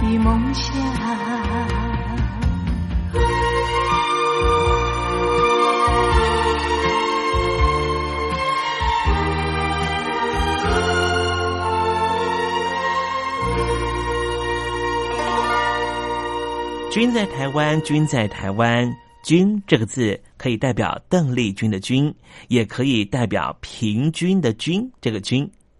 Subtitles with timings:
[0.00, 0.74] 的梦想。
[16.90, 18.90] 君在台湾，君在台湾，
[19.22, 22.14] 君这个字可以代表邓丽君的君，
[22.48, 24.90] 也可以代表平均的均。
[25.02, 25.50] 这个均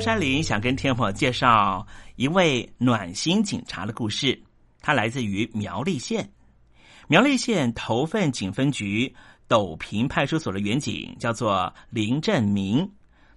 [0.00, 4.40] 山林想跟听众朋友介绍一位暖心警察的故事，
[4.80, 6.26] 他来自于苗栗县。
[7.06, 9.14] 苗栗县头份警分局
[9.46, 12.90] 斗平派出所的员警叫做林振明，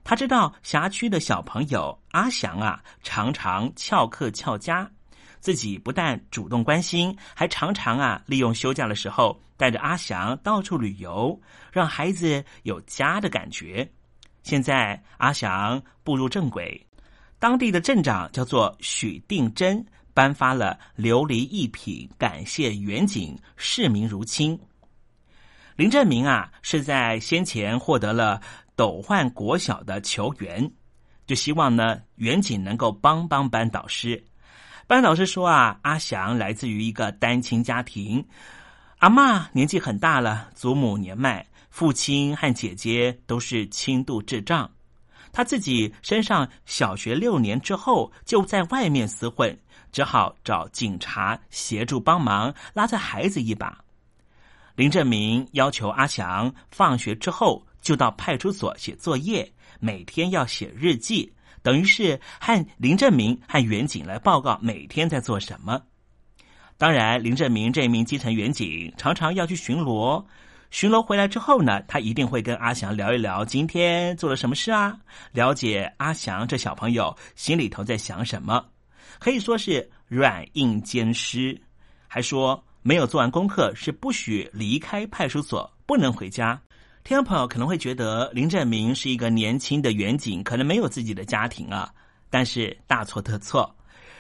[0.05, 4.89] 他知道辖区的小朋友阿祥啊，常常翘课翘家，
[5.41, 11.37] 自己不但主动关心，还常常啊利用休假的时候带着阿祥到处旅游，
[11.73, 13.91] 让孩子有家的感觉。
[14.43, 16.85] 现在阿祥步入正轨，
[17.39, 24.59] 当地的镇长叫做许定真，颁发了琉璃一品，感谢远景，视民如亲。
[25.75, 28.39] 林振明啊，是在先前获得了
[28.75, 30.71] 斗焕国小的球员，
[31.25, 34.23] 就希望呢远景能够帮帮班导师。
[34.85, 38.23] 班导师说啊，阿祥来自于一个单亲家庭，
[38.99, 41.47] 阿妈年纪很大了，祖母年迈。
[41.73, 44.69] 父亲和姐姐都是轻度智障，
[45.31, 49.57] 他自己身上小学六年之后就在外面厮混，
[49.91, 53.75] 只好找警察协助帮忙拉着孩子一把。
[54.75, 65.81] 林振明要求阿祥放学之后就到派出所写作业，每天要写日记，等于是和林振明和远警来报告每天在做什么。
[66.77, 70.23] 当然，林振明这名基层远警常常要去巡逻。
[70.73, 74.97] 巡逻回来之后呢，他一定会跟阿祥聊一聊今天做了什么事啊，
[75.31, 78.65] 了解阿祥这小朋友心里头在想什么，
[79.19, 81.55] 可以说是软硬兼施。
[82.07, 86.59] 还说没有做完功课是不许离开派出所，不能回家。
[87.03, 91.93] 听众朋友可能会觉得林振明是一个年轻的远警，可能没有自己的家庭啊，
[92.31, 93.75] 但是大错特错。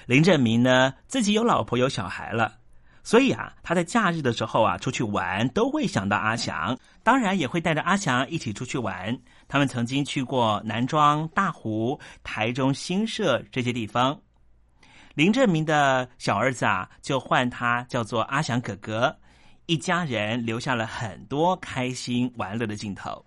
[0.05, 2.57] 林振明呢，自己有老婆有小孩了。
[3.03, 9.15] 所以啊，他在假日的时候啊，出去玩都会想到阿祥，当然也会带着阿祥一起出去玩。
[9.49, 14.17] 他们曾经去过南庄、大湖、台中新社这些地方。
[15.15, 19.15] 林正明的小儿子啊，就唤他叫做阿祥哥哥，
[19.65, 23.23] 一家人留下了很多开心玩乐的镜头。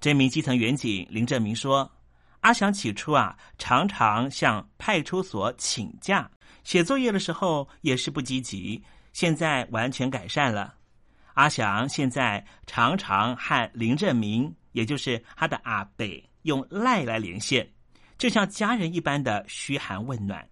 [0.00, 1.90] 这名基层员警林正明说
[2.40, 6.30] ：“阿祥起初啊，常常向派出所请假，
[6.64, 10.74] 写作业的时候也是不积极，现在完全改善了。
[11.34, 17.68] 阿祥现在常常和林正明，也就是他的阿北，用赖来连线，
[18.18, 20.46] 就像家人一般的嘘寒问暖。”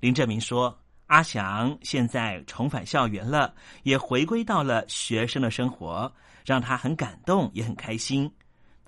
[0.00, 0.78] 林正明说。
[1.08, 6.12] 阿祥现在重返校园了，也回归到了学生的生活，
[6.44, 8.30] 让他很感动，也很开心。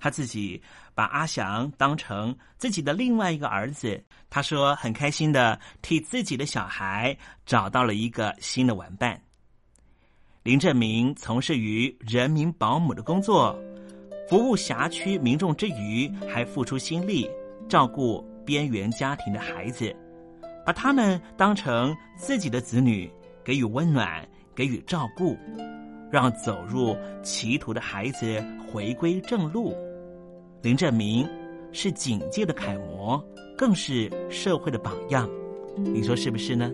[0.01, 0.59] 他自己
[0.95, 7.15] 把阿祥当成自己的另外一个儿子，他说很开心的替自己的小孩
[7.45, 9.21] 找到了一个新的玩伴。
[10.41, 13.55] 林正明从事于人民保姆的工作，
[14.27, 17.29] 服务辖区民众之余，还付出心力
[17.69, 19.95] 照顾边缘家庭的孩子。
[20.65, 23.11] 把他们当成自己的子女，
[23.43, 25.37] 给予温暖，给予照顾，
[26.11, 29.75] 让走入歧途的孩子回归正路。
[30.61, 31.27] 林正明
[31.71, 33.23] 是警界的楷模，
[33.57, 35.27] 更是社会的榜样。
[35.75, 36.71] 你说是不是呢？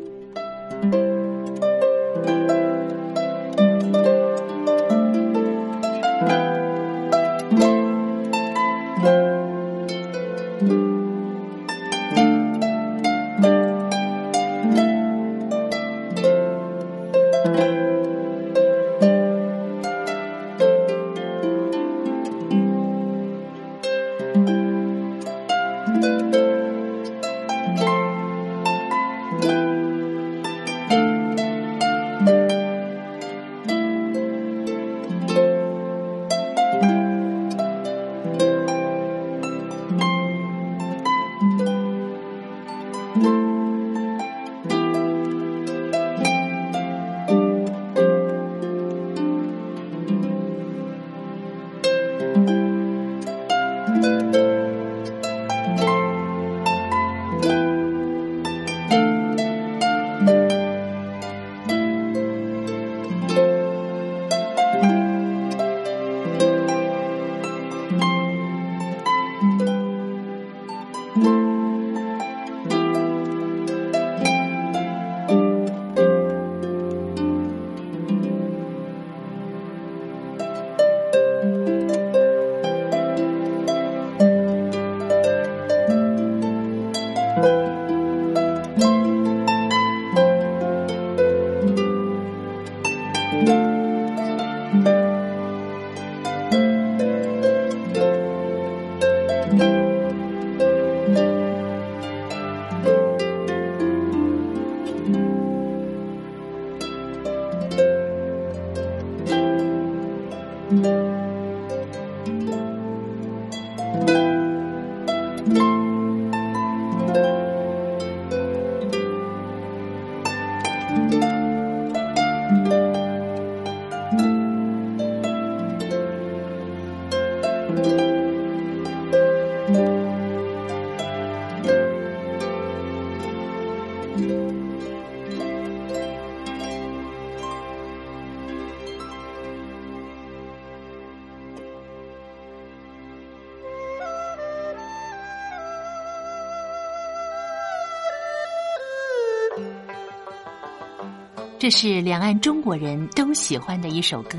[151.67, 154.37] 这是两岸中国人都喜欢的一首歌。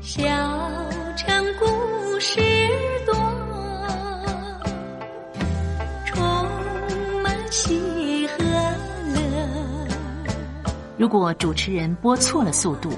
[0.00, 0.24] 小
[1.14, 2.40] 城故事
[3.04, 3.14] 多，
[6.06, 6.16] 充
[7.22, 8.42] 满喜和
[9.12, 9.20] 乐。
[10.96, 12.88] 如果主持人播错了速度，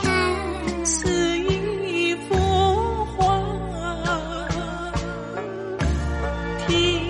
[0.00, 2.34] 看似一幅
[3.18, 3.38] 画，
[6.66, 7.09] 听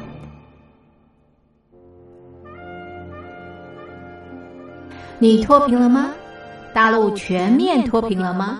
[5.21, 6.09] 你脱贫了吗？
[6.73, 8.59] 大陆全面脱贫了吗？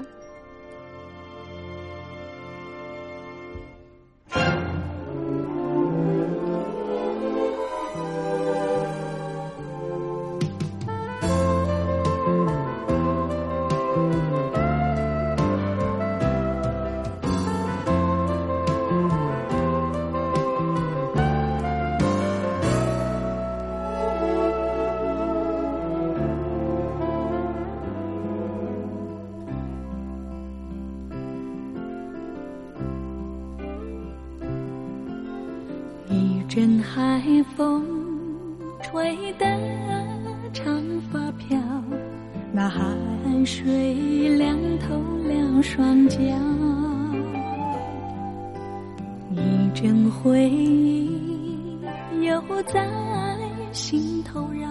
[54.12, 54.68] 心头绕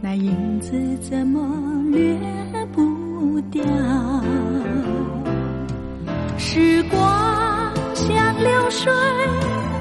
[0.00, 1.40] 那影子怎么
[1.90, 2.16] 掠
[2.72, 3.64] 不掉？
[6.36, 8.92] 时光像流水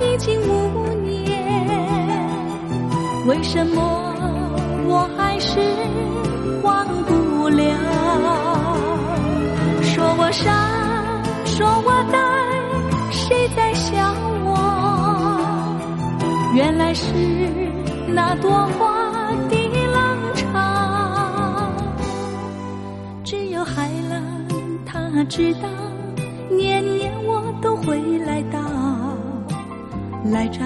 [0.01, 1.39] 已经无念
[3.27, 3.79] 为什么
[4.87, 5.59] 我还是
[6.63, 7.63] 忘不了？
[9.83, 10.51] 说我傻
[11.45, 12.17] 说我呆
[13.11, 14.57] 谁在笑我？
[16.55, 17.13] 原来是
[18.07, 21.71] 那朵花的浪潮。
[23.23, 24.21] 只有海浪
[24.85, 25.67] 他知道
[26.49, 28.59] 年年我都会来到。
[30.31, 30.59] 来找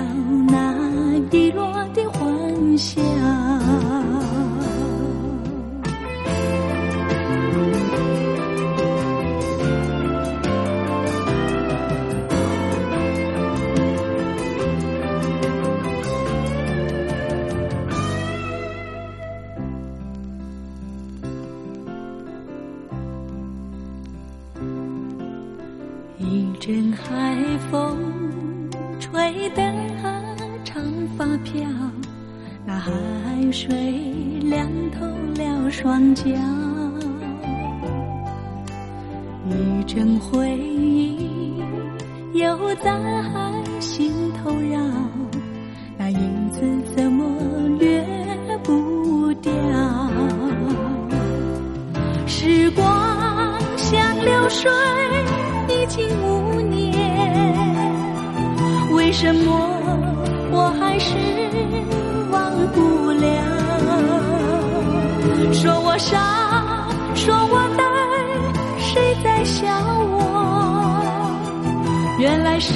[0.47, 0.75] 那
[1.31, 3.01] 遗落的欢笑
[36.13, 36.60] 江
[72.21, 72.75] 原来是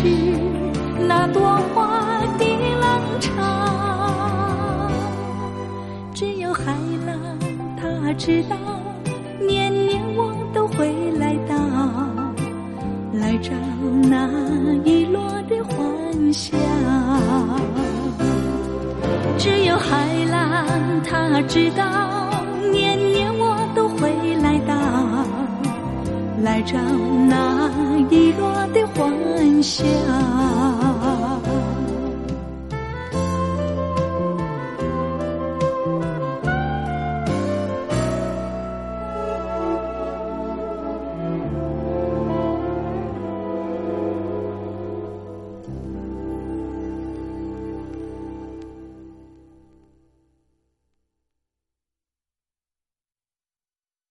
[1.08, 1.40] 那朵
[1.76, 2.46] 花的
[2.82, 3.32] 浪潮。
[6.16, 6.74] 只有海
[7.06, 7.16] 浪，
[7.80, 8.58] 他知道，
[9.40, 11.56] 年年我都会来到，
[13.14, 13.52] 来找
[14.10, 14.28] 那
[14.84, 16.58] 遗落的欢笑。
[19.38, 20.66] 只有海浪，
[21.08, 21.86] 他知道。
[22.72, 24.10] 年年我都会
[24.42, 24.74] 来到
[26.42, 26.78] 来找
[27.28, 27.70] 那
[28.10, 30.85] 遗落的欢笑。